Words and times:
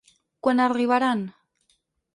Quan 0.47 0.63
arribaran? 0.65 1.23